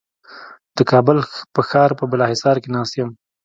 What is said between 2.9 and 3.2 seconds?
یم.